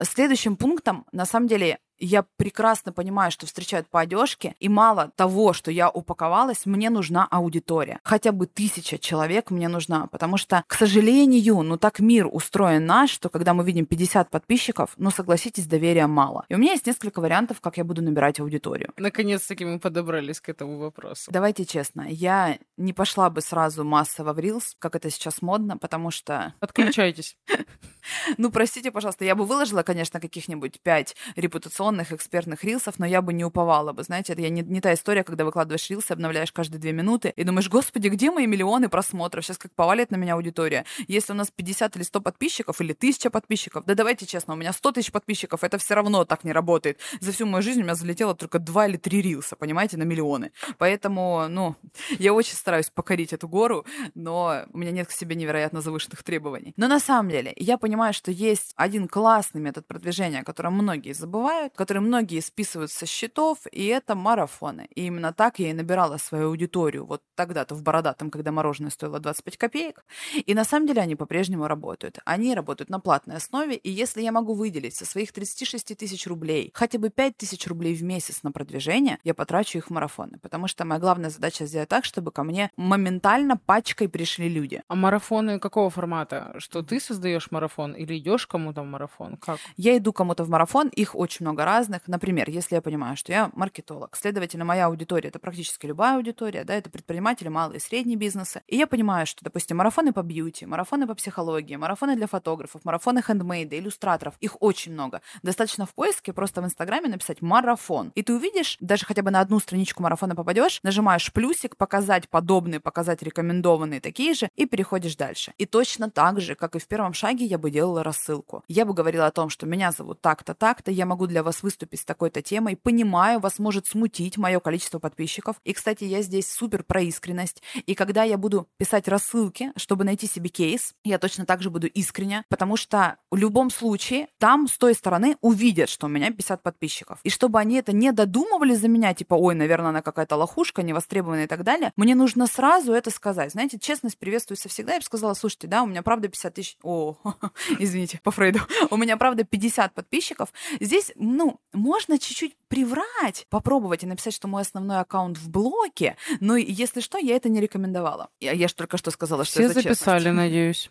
[0.02, 5.52] Следующим пунктом, на самом деле, я прекрасно понимаю, что встречают по одежке, и мало того,
[5.52, 8.00] что я упаковалась, мне нужна аудитория.
[8.02, 13.10] Хотя бы тысяча человек мне нужна, потому что, к сожалению, ну так мир устроен наш,
[13.10, 16.44] что когда мы видим 50 подписчиков, ну согласитесь, доверия мало.
[16.48, 18.92] И у меня есть несколько вариантов, как я буду набирать аудиторию.
[18.96, 21.30] Наконец-таки мы подобрались к этому вопросу.
[21.30, 26.10] Давайте честно, я не пошла бы сразу массово в Reels, как это сейчас модно, потому
[26.10, 26.54] что...
[26.60, 27.36] Отключайтесь.
[28.38, 33.32] Ну, простите, пожалуйста, я бы выложила, конечно, каких-нибудь пять репутационных экспертных рилсов, но я бы
[33.32, 34.02] не уповала бы.
[34.02, 37.44] Знаете, это я не, не та история, когда выкладываешь рилсы, обновляешь каждые две минуты и
[37.44, 39.44] думаешь, господи, где мои миллионы просмотров?
[39.44, 40.84] Сейчас как повалит на меня аудитория.
[41.08, 44.72] Если у нас 50 или 100 подписчиков или 1000 подписчиков, да давайте честно, у меня
[44.72, 46.98] 100 тысяч подписчиков, это все равно так не работает.
[47.20, 50.52] За всю мою жизнь у меня залетело только 2 или 3 рилса, понимаете, на миллионы.
[50.78, 51.76] Поэтому, ну,
[52.18, 53.84] я очень стараюсь покорить эту гору,
[54.14, 56.72] но у меня нет к себе невероятно завышенных требований.
[56.76, 61.12] Но на самом деле, я понимаю, что есть один классный метод продвижения, о котором многие
[61.12, 64.88] забывают, который многие списывают со счетов, и это марафоны.
[64.94, 69.20] И именно так я и набирала свою аудиторию вот тогда-то в Бородатом, когда мороженое стоило
[69.20, 70.04] 25 копеек.
[70.34, 72.18] И на самом деле они по-прежнему работают.
[72.24, 76.70] Они работают на платной основе, и если я могу выделить со своих 36 тысяч рублей
[76.74, 80.38] хотя бы 5 тысяч рублей в месяц на продвижение, я потрачу их в марафоны.
[80.38, 84.82] Потому что моя главная задача сделать так, чтобы ко мне моментально пачкой пришли люди.
[84.88, 86.54] А марафоны какого формата?
[86.58, 89.36] Что ты создаешь марафон или идешь кому-то в марафон?
[89.36, 89.58] Как?
[89.76, 92.02] Я иду кому-то в марафон, их очень много разных.
[92.06, 96.74] Например, если я понимаю, что я маркетолог, следовательно, моя аудитория это практически любая аудитория, да,
[96.74, 98.62] это предприниматели, малые и средние бизнесы.
[98.68, 103.22] И я понимаю, что, допустим, марафоны по бьюти, марафоны по психологии, марафоны для фотографов, марафоны
[103.22, 105.20] хендмейда, иллюстраторов, их очень много.
[105.42, 108.12] Достаточно в поиске просто в Инстаграме написать марафон.
[108.14, 112.80] И ты увидишь, даже хотя бы на одну страничку марафона попадешь, нажимаешь плюсик, показать подобные,
[112.80, 115.52] показать рекомендованные такие же, и переходишь дальше.
[115.58, 118.62] И точно так же, как и в первом шаге, я бы делала рассылку.
[118.68, 122.00] Я бы говорила о том, что меня зовут так-то, так-то, я могу для вас выступить
[122.00, 125.56] с такой-то темой, понимаю, вас может смутить мое количество подписчиков.
[125.64, 127.62] И, кстати, я здесь супер про искренность.
[127.86, 131.86] И когда я буду писать рассылки, чтобы найти себе кейс, я точно так же буду
[131.86, 136.62] искренне, потому что в любом случае там с той стороны увидят, что у меня 50
[136.62, 137.18] подписчиков.
[137.24, 141.44] И чтобы они это не додумывали за меня, типа, ой, наверное, она какая-то лохушка, невостребованная
[141.44, 143.52] и так далее, мне нужно сразу это сказать.
[143.52, 144.92] Знаете, честность приветствуется всегда.
[144.94, 146.76] Я бы сказала, слушайте, да, у меня правда 50 тысяч...
[146.82, 147.16] О,
[147.78, 148.60] извините, по Фрейду.
[148.90, 150.52] У меня правда 50 подписчиков.
[150.80, 156.56] Здесь, ну, можно чуть-чуть приврать, попробовать и написать, что мой основной аккаунт в блоке, но
[156.56, 158.30] если что, я это не рекомендовала.
[158.40, 160.36] Я, я же только что сказала, что Все это записали, честность.
[160.36, 160.90] надеюсь.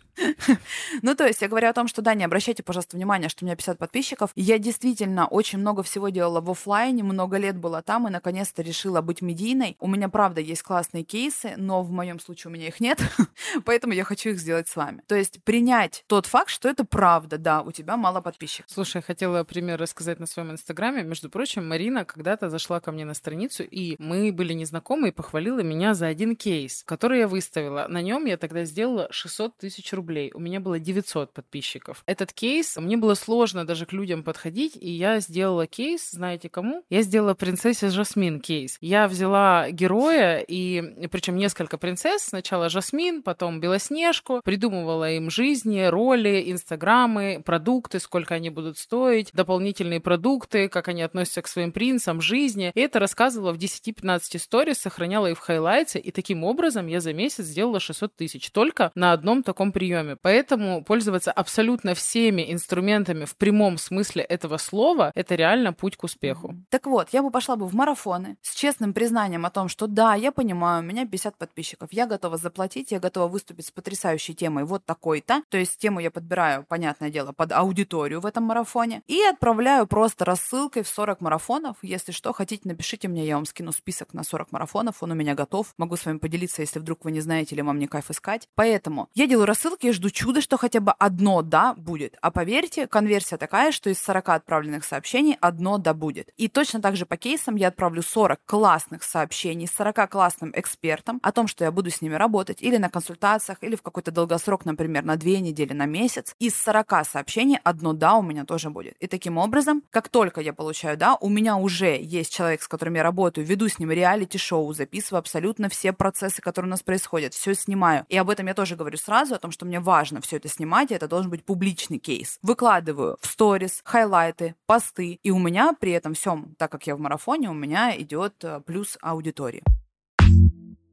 [1.02, 3.46] Ну, то есть я говорю о том, что да, не обращайте, пожалуйста, внимания, что у
[3.46, 4.30] меня 50 подписчиков.
[4.36, 9.00] Я действительно очень много всего делала в оффлайне, много лет была там и наконец-то решила
[9.00, 9.76] быть медийной.
[9.80, 13.00] У меня, правда, есть классные кейсы, но в моем случае у меня их нет,
[13.64, 15.02] поэтому я хочу их сделать с вами.
[15.08, 18.70] То есть принять тот факт, что это правда, да, у тебя мало подписчиков.
[18.70, 21.02] Слушай, я хотела пример рассказать на своем инстаграме.
[21.02, 25.58] Между прочим, Марина когда-то зашла ко мне на страницу, и мы были незнакомы, и похвалила
[25.58, 27.86] меня за один кейс, который я выставила.
[27.88, 30.30] На нем я тогда сделала 600 тысяч рублей.
[30.34, 32.04] У меня было 900 подписчиков.
[32.06, 36.84] Этот кейс, мне было сложно даже к людям подходить, и я сделала кейс, знаете кому?
[36.90, 38.78] Я сделала принцессе Жасмин кейс.
[38.80, 42.22] Я взяла героя, и причем несколько принцесс.
[42.22, 44.42] Сначала Жасмин, потом Белоснежку.
[44.44, 51.42] Придумывала им жизни, роли, инстаграмы, продукты, сколько они будут стоить, дополнительные продукты, как они относятся
[51.42, 52.72] к своим принцам, жизни.
[52.74, 57.12] И это рассказывала в 10-15 сторис, сохраняла их в хайлайте, и таким образом я за
[57.12, 60.16] месяц сделала 600 тысяч только на одном таком приеме.
[60.20, 66.54] Поэтому пользоваться абсолютно всеми инструментами в прямом смысле этого слова– это реально путь к успеху.
[66.70, 70.14] Так вот, я бы пошла бы в марафоны с честным признанием о том, что да,
[70.14, 74.64] я понимаю, у меня 50 подписчиков, я готова заплатить, я готова выступить с потрясающей темой
[74.64, 76.31] вот такой-то, то есть тему я подбираю,
[76.68, 81.76] понятное дело, под аудиторию в этом марафоне, и отправляю просто рассылкой в 40 марафонов.
[81.82, 85.34] Если что, хотите, напишите мне, я вам скину список на 40 марафонов, он у меня
[85.34, 88.48] готов, могу с вами поделиться, если вдруг вы не знаете или вам не кайф искать.
[88.54, 92.16] Поэтому я делаю рассылки, я жду чуда, что хотя бы одно «да» будет.
[92.20, 96.30] А поверьте, конверсия такая, что из 40 отправленных сообщений одно «да» будет.
[96.36, 101.20] И точно так же по кейсам я отправлю 40 классных сообщений с 40 классным экспертам
[101.22, 104.64] о том, что я буду с ними работать или на консультациях, или в какой-то долгосрок,
[104.64, 106.21] например, на две недели, на месяц.
[106.38, 108.94] Из 40 сообщений одно «да» у меня тоже будет.
[108.98, 112.94] И таким образом, как только я получаю «да», у меня уже есть человек, с которым
[112.94, 117.54] я работаю, веду с ним реалити-шоу, записываю абсолютно все процессы, которые у нас происходят, все
[117.54, 118.06] снимаю.
[118.08, 120.90] И об этом я тоже говорю сразу, о том, что мне важно все это снимать,
[120.90, 122.38] и это должен быть публичный кейс.
[122.42, 127.00] Выкладываю в сторис, хайлайты, посты, и у меня при этом всем, так как я в
[127.00, 129.62] марафоне, у меня идет э, плюс аудитории.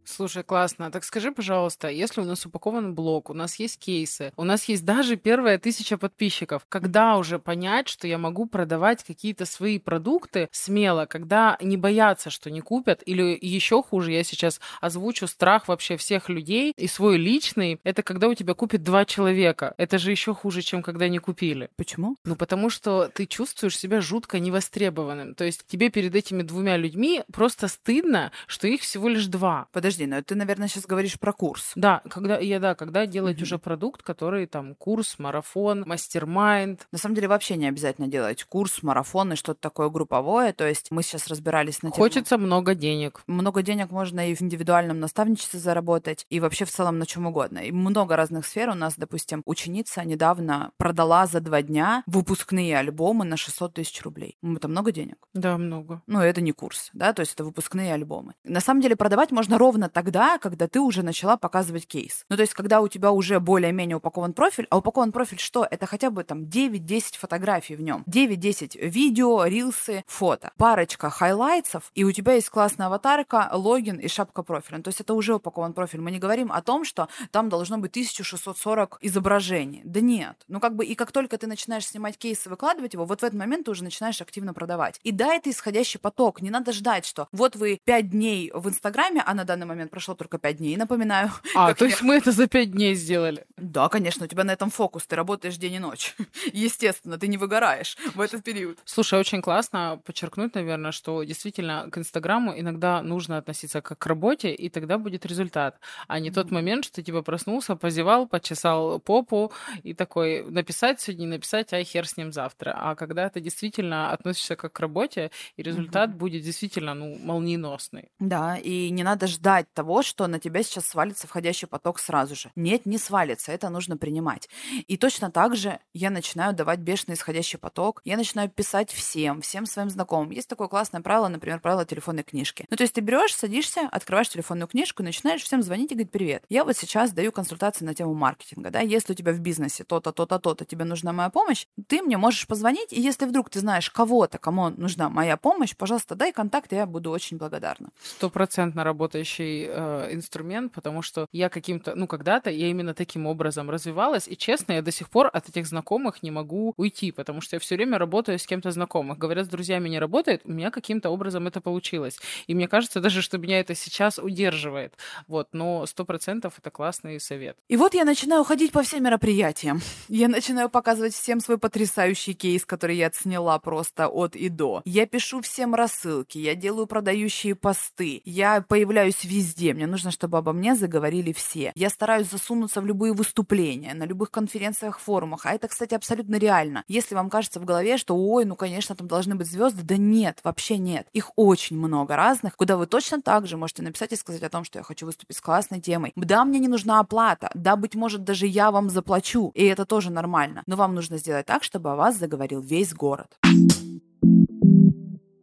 [0.10, 0.91] Слушай, классно.
[0.91, 4.84] Так скажи, пожалуйста, если у нас упакован блог, у нас есть кейсы, у нас есть
[4.84, 11.06] даже первая тысяча подписчиков, когда уже понять, что я могу продавать какие-то свои продукты смело,
[11.06, 16.28] когда не бояться, что не купят, или еще хуже, я сейчас озвучу страх вообще всех
[16.28, 19.76] людей и свой личный, это когда у тебя купит два человека.
[19.78, 21.69] Это же еще хуже, чем когда не купили.
[21.76, 22.17] Почему?
[22.26, 25.36] Ну, потому что ты чувствуешь себя жутко невостребованным.
[25.36, 29.67] То есть тебе перед этими двумя людьми просто стыдно, что их всего лишь два.
[29.72, 31.72] Подожди, но ты, наверное, сейчас говоришь про курс.
[31.76, 33.44] Да, когда я да, когда делать Мгм.
[33.44, 36.88] уже продукт, который там курс, марафон, mastermind.
[36.92, 40.54] На самом деле вообще не обязательно делать курс, марафон и что-то такое групповое.
[40.54, 42.04] То есть мы сейчас разбирались на тему...
[42.04, 43.22] Хочется много денег.
[43.28, 47.60] Много денег можно и в индивидуальном наставничестве заработать, и вообще в целом на чем угодно.
[47.60, 48.70] И много разных сфер.
[48.70, 54.38] У нас, допустим, ученица недавно продала за два дня выпускные альбомы на 600 тысяч рублей.
[54.44, 55.18] Это много денег.
[55.34, 56.02] Да, много.
[56.08, 58.34] Ну, это не курс, да, то есть это выпускные альбомы.
[58.44, 62.25] На самом деле продавать можно ровно тогда, когда ты уже начала показывать кейс.
[62.30, 65.67] Ну, то есть когда у тебя уже более-менее упакован профиль, а упакован профиль что?
[65.69, 68.04] Это хотя бы там 9-10 фотографий в нем.
[68.08, 70.52] 9-10 видео, рилсы, фото.
[70.58, 74.78] Парочка хайлайтсов, и у тебя есть классная аватарка, логин и шапка профиля.
[74.78, 76.02] Ну, то есть это уже упакован профиль.
[76.02, 79.82] Мы не говорим о том, что там должно быть 1640 изображений.
[79.84, 80.36] Да нет.
[80.47, 83.23] Ну, как бы, и как только ты начинаешь снимать кейс и выкладывать его, вот в
[83.23, 84.99] этот момент ты уже начинаешь активно продавать.
[85.04, 86.41] И да, это исходящий поток.
[86.41, 90.15] Не надо ждать, что вот вы 5 дней в Инстаграме, а на данный момент прошло
[90.15, 91.32] только 5 дней, напоминаю.
[91.56, 93.46] А, то я- есть мы это за пять дней сделали.
[93.58, 96.15] Да, конечно, у тебя на этом фокус, ты работаешь день и ночь.
[96.54, 98.78] Естественно, ты не выгораешь в этот период.
[98.86, 104.54] Слушай, очень классно подчеркнуть, наверное, что действительно к Инстаграму иногда нужно относиться как к работе,
[104.54, 105.80] и тогда будет результат.
[106.08, 109.52] А не тот момент, что ты типа проснулся, позевал, почесал попу
[109.84, 112.76] и такой написать сегодня, написать, а хер с ним завтра.
[112.78, 118.10] А когда ты действительно относишься как к работе, и результат будет действительно, ну, молниеносный.
[118.20, 122.51] Да, и не надо ждать того, что на тебя сейчас свалится входящий поток сразу же.
[122.55, 124.49] Нет, не свалится, это нужно принимать.
[124.88, 129.65] И точно так же я начинаю давать бешеный исходящий поток, я начинаю писать всем, всем
[129.65, 130.32] своим знакомым.
[130.32, 132.65] Есть такое классное правило, например, правило телефонной книжки.
[132.69, 136.43] Ну, то есть ты берешь, садишься, открываешь телефонную книжку, начинаешь всем звонить и говорить, привет,
[136.49, 140.12] я вот сейчас даю консультации на тему маркетинга, да, если у тебя в бизнесе то-то,
[140.12, 143.89] то-то, то-то, тебе нужна моя помощь, ты мне можешь позвонить, и если вдруг ты знаешь
[143.89, 147.89] кого-то, кому нужна моя помощь, пожалуйста, дай контакт, я буду очень благодарна.
[148.03, 154.28] стопроцентно работающий э, инструмент, потому что я каким-то, ну, когда-то я именно таким образом развивалась,
[154.28, 157.60] и честно, я до сих пор от этих знакомых не могу уйти, потому что я
[157.60, 159.18] все время работаю с кем-то знакомых.
[159.18, 162.20] Говорят, с друзьями не работает, у меня каким-то образом это получилось.
[162.48, 164.94] И мне кажется даже, что меня это сейчас удерживает.
[165.28, 167.58] Вот, но сто процентов это классный совет.
[167.68, 169.82] И вот я начинаю ходить по всем мероприятиям.
[170.08, 174.82] Я начинаю показывать всем свой потрясающий кейс, который я отсняла просто от и до.
[174.86, 179.38] Я пишу всем рассылки, я делаю продающие посты, я появляюсь везде.
[179.73, 181.71] Мне нужно, чтобы обо мне заговорили все.
[181.75, 185.45] Я стараюсь засунуться в любые выступления, на любых конференциях, форумах.
[185.45, 186.84] А это, кстати, абсолютно реально.
[186.88, 190.39] Если вам кажется в голове, что, ой, ну, конечно, там должны быть звезды, да нет,
[190.43, 191.08] вообще нет.
[191.13, 194.63] Их очень много разных, куда вы точно так же можете написать и сказать о том,
[194.63, 196.13] что я хочу выступить с классной темой.
[196.15, 197.49] Да, мне не нужна оплата.
[197.54, 199.52] Да, быть может, даже я вам заплачу.
[199.56, 200.63] И это тоже нормально.
[200.67, 203.38] Но вам нужно сделать так, чтобы о вас заговорил весь город.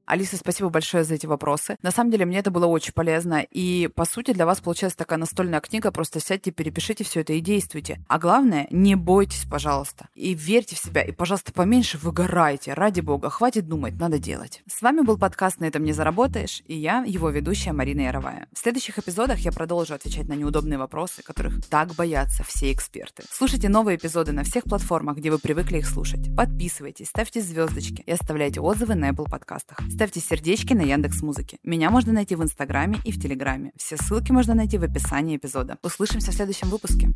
[0.06, 1.76] Алиса, спасибо большое за эти вопросы.
[1.82, 3.44] На самом деле, мне это было очень полезно.
[3.50, 5.90] И, по сути, для вас получается такая настольная книга.
[5.90, 7.98] Просто сядьте, перепишите все это и действуйте.
[8.06, 10.08] А главное, не бойтесь, пожалуйста.
[10.14, 11.02] И верьте в себя.
[11.02, 12.72] И, пожалуйста, поменьше выгорайте.
[12.72, 14.62] Ради бога, хватит думать, надо делать.
[14.72, 18.46] С вами был подкаст «На этом не заработаешь» и я, его ведущая Марина Яровая.
[18.52, 23.24] В следующих эпизодах я продолжу отвечать на неудобные вопросы, которых так боятся все эксперты.
[23.28, 26.34] Слушайте новые эпизоды на всех платформах, где вы привыкли их слушать.
[26.36, 29.78] Подписывайтесь, ставьте звездочки и оставляйте отзывы на Apple подкастах.
[29.96, 31.56] Ставьте сердечки на Яндекс Музыке.
[31.62, 33.72] Меня можно найти в Инстаграме и в Телеграме.
[33.78, 35.78] Все ссылки можно найти в описании эпизода.
[35.82, 37.08] Услышимся в следующем выпуске.